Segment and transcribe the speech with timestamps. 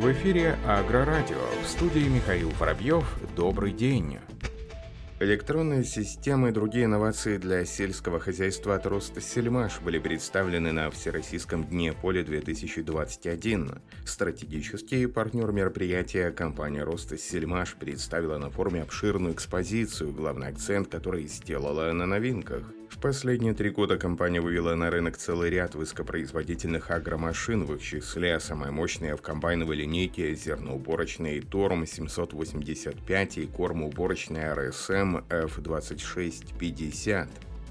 [0.00, 1.36] В эфире Агрорадио.
[1.62, 3.04] В студии Михаил Воробьев.
[3.36, 4.16] Добрый день.
[5.20, 11.64] Электронные системы и другие инновации для сельского хозяйства от Роста Сельмаш были представлены на Всероссийском
[11.64, 13.82] дне поля 2021.
[14.06, 21.92] Стратегический партнер мероприятия компания Роста Сельмаш представила на форуме обширную экспозицию, главный акцент который сделала
[21.92, 22.62] на новинках.
[22.90, 28.40] В последние три года компания вывела на рынок целый ряд высокопроизводительных агромашин, в их числе
[28.40, 37.28] самая мощная в комбайновой линейке зерноуборочный Торм 785 и кормоуборочная RSM F2650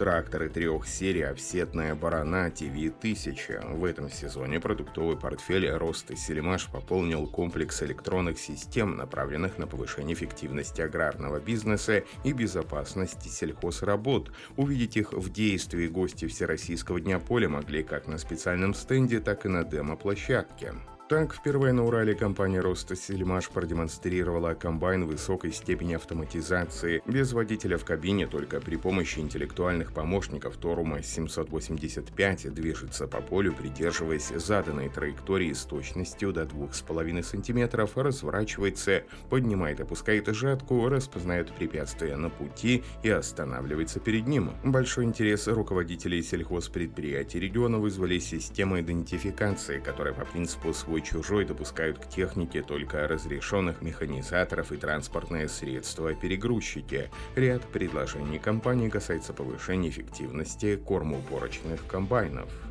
[0.00, 3.76] тракторы трех серий «Офсетная барана TV1000».
[3.76, 10.14] В этом сезоне продуктовый портфель «Рост и Селимаш» пополнил комплекс электронных систем, направленных на повышение
[10.14, 14.32] эффективности аграрного бизнеса и безопасности сельхозработ.
[14.56, 19.50] Увидеть их в действии гости Всероссийского дня поля могли как на специальном стенде, так и
[19.50, 20.72] на демо-площадке.
[21.10, 27.84] Так, впервые на Урале компания «Роста Сельмаш» продемонстрировала комбайн высокой степени автоматизации, без водителя в
[27.84, 35.64] кабине, только при помощи интеллектуальных помощников Торума 785 движется по полю, придерживаясь заданной траектории с
[35.64, 44.28] точностью до 2,5 см, разворачивается, поднимает опускает жатку, распознает препятствия на пути и останавливается перед
[44.28, 44.52] ним.
[44.62, 52.08] Большой интерес руководителей сельхозпредприятий региона вызвали системы идентификации, которая по принципу свой свой-чужой допускают к
[52.08, 57.10] технике только разрешенных механизаторов и транспортные средства-перегрузчики.
[57.36, 62.69] Ряд предложений компании касается повышения эффективности кормоуборочных комбайнов.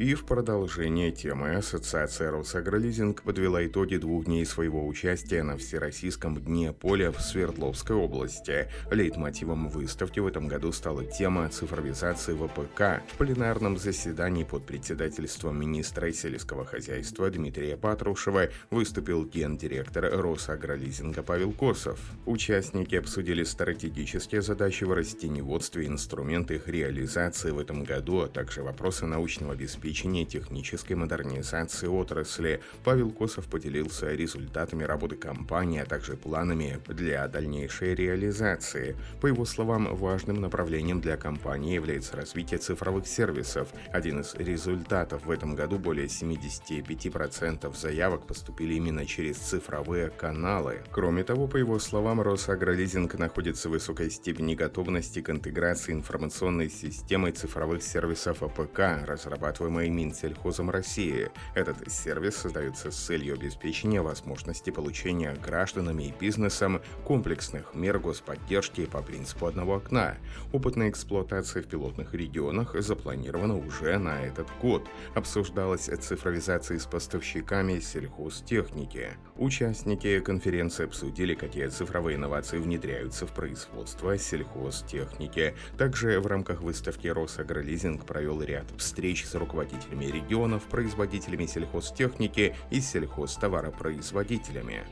[0.00, 6.72] И в продолжение темы Ассоциация «Росагролизинг» подвела итоги двух дней своего участия на Всероссийском дне
[6.72, 8.70] поля в Свердловской области.
[8.90, 13.02] Лейтмотивом выставки в этом году стала тема цифровизации ВПК.
[13.12, 22.00] В пленарном заседании под председательством министра сельского хозяйства Дмитрия Патрушева выступил гендиректор Росагролизинга Павел Косов.
[22.24, 29.04] Участники обсудили стратегические задачи в растеневодстве инструменты их реализации в этом году, а также вопросы
[29.04, 32.60] научного обеспечения обеспечения технической модернизации отрасли.
[32.84, 38.96] Павел Косов поделился результатами работы компании, а также планами для дальнейшей реализации.
[39.20, 43.68] По его словам, важным направлением для компании является развитие цифровых сервисов.
[43.92, 50.82] Один из результатов в этом году более 75% заявок поступили именно через цифровые каналы.
[50.92, 57.32] Кроме того, по его словам, Росагролизинг находится в высокой степени готовности к интеграции информационной системы
[57.32, 61.30] цифровых сервисов АПК, разрабатываемой инициируемой Минсельхозом России.
[61.54, 69.02] Этот сервис создается с целью обеспечения возможности получения гражданами и бизнесом комплексных мер господдержки по
[69.02, 70.16] принципу одного окна.
[70.52, 74.86] Опытная эксплуатация в пилотных регионах запланирована уже на этот год.
[75.14, 79.10] Обсуждалась цифровизация с поставщиками сельхозтехники.
[79.36, 85.54] Участники конференции обсудили, какие цифровые инновации внедряются в производство сельхозтехники.
[85.78, 92.80] Также в рамках выставки Росагролизинг провел ряд встреч с руководителями руководителями регионов, производителями сельхозтехники и
[92.80, 94.84] сельхозтоваропроизводителями.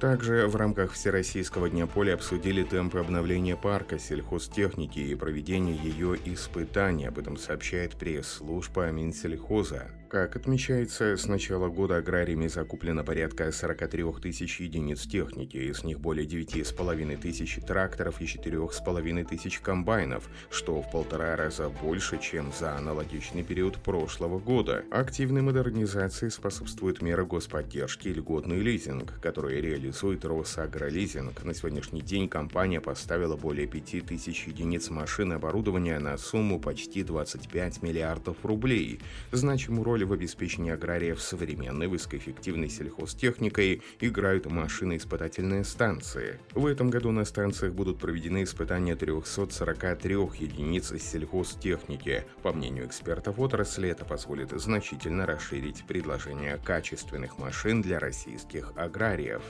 [0.00, 7.06] Также в рамках Всероссийского дня поля обсудили темпы обновления парка сельхозтехники и проведения ее испытаний.
[7.06, 9.90] Об этом сообщает пресс-служба Минсельхоза.
[10.08, 16.24] Как отмечается, с начала года аграриями закуплено порядка 43 тысяч единиц техники, из них более
[16.24, 23.42] 9,5 тысяч тракторов и 4,5 тысяч комбайнов, что в полтора раза больше, чем за аналогичный
[23.42, 24.84] период прошлого года.
[24.92, 31.42] Активной модернизации способствует мера господдержки и льготный лизинг, который реализует Росагролизинг.
[31.42, 37.02] На сегодняшний день компания поставила более 5 тысяч единиц машин и оборудования на сумму почти
[37.02, 39.00] 25 миллиардов рублей.
[39.32, 46.38] Значимую роль в обеспечении аграриев современной высокоэффективной сельхозтехникой играют машины-испытательные станции.
[46.52, 52.24] В этом году на станциях будут проведены испытания 343 единиц сельхозтехники.
[52.42, 59.42] По мнению экспертов отрасли, это позволит значительно расширить предложение качественных машин для российских аграриев.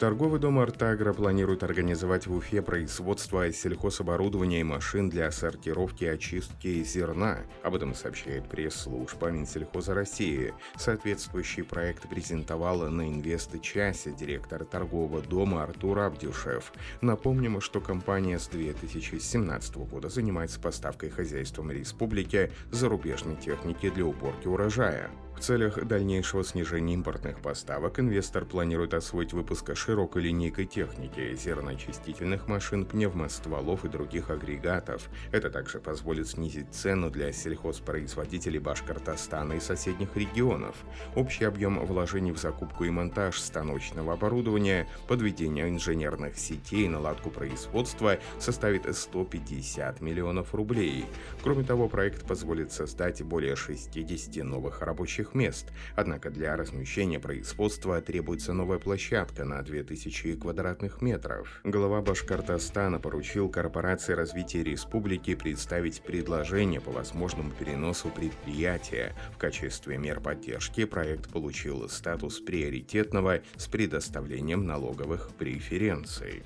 [0.00, 6.82] Торговый дом «Артагра» планирует организовать в Уфе производство сельхозоборудования и машин для сортировки и очистки
[6.82, 7.40] зерна.
[7.62, 10.54] Об этом сообщает пресс-служба Минсельхоза России.
[10.78, 16.72] Соответствующий проект презентовала на инвест-часе директор торгового дома Артур Абдюшев.
[17.02, 25.10] Напомним, что компания с 2017 года занимается поставкой хозяйством республики зарубежной техники для уборки урожая.
[25.40, 33.86] Целях дальнейшего снижения импортных поставок инвестор планирует освоить выпуск широкой линейкой техники, зерночистительных машин, пневмостволов
[33.86, 35.08] и других агрегатов.
[35.32, 40.76] Это также позволит снизить цену для сельхозпроизводителей Башкортостана и соседних регионов.
[41.14, 48.18] Общий объем вложений в закупку и монтаж станочного оборудования, подведение инженерных сетей и наладку производства
[48.38, 51.06] составит 150 миллионов рублей.
[51.42, 55.66] Кроме того, проект позволит создать более 60 новых рабочих рабочих мест.
[55.96, 61.60] Однако для размещения производства требуется новая площадка на 2000 квадратных метров.
[61.64, 69.14] Глава Башкортостана поручил корпорации развития республики представить предложение по возможному переносу предприятия.
[69.32, 76.42] В качестве мер поддержки проект получил статус приоритетного с предоставлением налоговых преференций.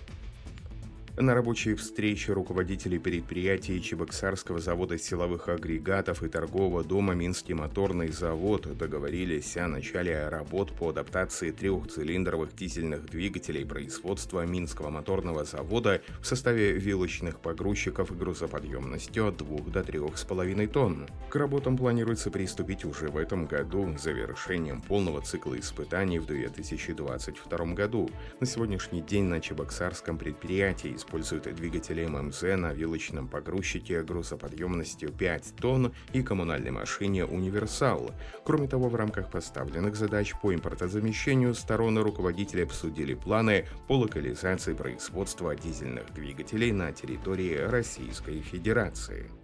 [1.17, 8.77] На рабочей встрече руководителей предприятий Чебоксарского завода силовых агрегатов и торгового дома Минский моторный завод
[8.77, 16.73] договорились о начале работ по адаптации трехцилиндровых дизельных двигателей производства Минского моторного завода в составе
[16.73, 21.07] вилочных погрузчиков грузоподъемностью от 2 до 3,5 тонн.
[21.29, 28.11] К работам планируется приступить уже в этом году, завершением полного цикла испытаний в 2022 году.
[28.41, 35.93] На сегодняшний день на Чебоксарском предприятии используют двигатели ММЗ на вилочном погрузчике грузоподъемностью 5 тонн
[36.13, 38.11] и коммунальной машине «Универсал».
[38.45, 45.55] Кроме того, в рамках поставленных задач по импортозамещению стороны руководители обсудили планы по локализации производства
[45.55, 49.44] дизельных двигателей на территории Российской Федерации.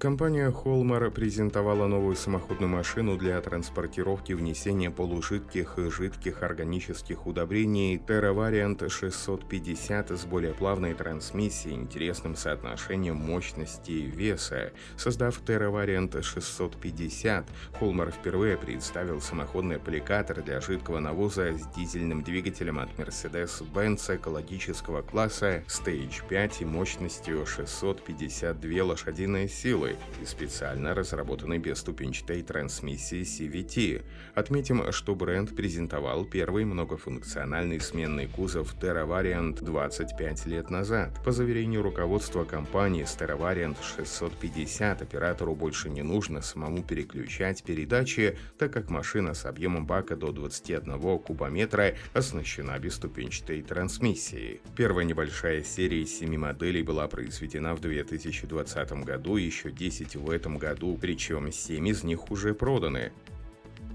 [0.00, 8.34] Компания Холмар презентовала новую самоходную машину для транспортировки внесения полужидких и жидких органических удобрений Terra
[8.34, 14.72] Variant 650 с более плавной трансмиссией, интересным соотношением мощности и веса.
[14.96, 17.44] Создав Terra Variant 650,
[17.78, 25.62] Холмар впервые представил самоходный аппликатор для жидкого навоза с дизельным двигателем от Mercedes-Benz экологического класса
[25.68, 29.89] Stage 5 и мощностью 652 лошадиные силы
[30.20, 34.02] и специально разработанной бесступенчатой трансмиссии CVT.
[34.34, 41.18] Отметим, что бренд презентовал первый многофункциональный сменный кузов Terra Variant 25 лет назад.
[41.24, 48.38] По заверению руководства компании с Terra Variant 650 оператору больше не нужно самому переключать передачи,
[48.58, 54.60] так как машина с объемом бака до 21 кубометра оснащена бесступенчатой трансмиссией.
[54.76, 60.98] Первая небольшая серия 7 моделей была произведена в 2020 году, еще 10 в этом году,
[61.00, 63.12] причем 7 из них уже проданы.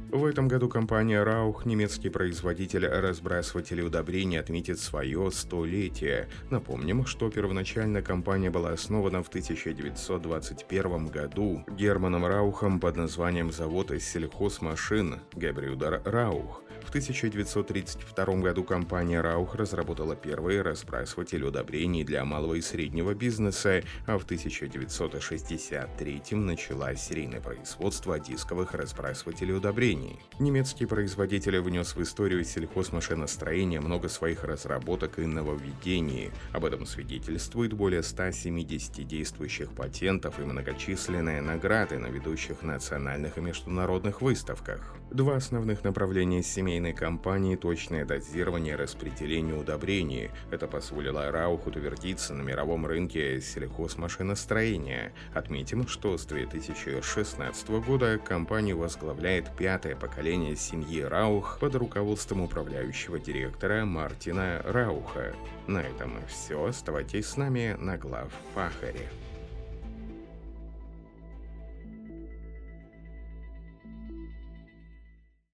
[0.10, 6.28] В этом году компания Раух, немецкий производитель разбрасывателей удобрений, отметит свое столетие.
[6.50, 15.20] Напомним, что первоначально компания была основана в 1921 году Германом Раухом под названием завод сельхозмашин
[15.34, 16.65] Габрюдер Раух.
[16.86, 24.20] В 1932 году компания Раух разработала первый разбрасыватель удобрений для малого и среднего бизнеса, а
[24.20, 30.20] в 1963 начала серийное производство дисковых разбрасывателей удобрений.
[30.40, 36.30] Немецкий производитель внес в историю сельхозмашиностроения много своих разработок и нововведений.
[36.54, 44.22] Об этом свидетельствует более 170 действующих патентов и многочисленные награды на ведущих национальных и международных
[44.22, 44.96] выставках.
[45.12, 50.30] Два основных направления семейной семейной компании точное дозирование и распределение удобрений.
[50.52, 55.14] Это позволило Рауху утвердиться на мировом рынке сельхозмашиностроения.
[55.34, 63.86] Отметим, что с 2016 года компанию возглавляет пятое поколение семьи Раух под руководством управляющего директора
[63.86, 65.34] Мартина Рауха.
[65.68, 66.66] На этом все.
[66.66, 69.08] Оставайтесь с нами на глав Пахаре.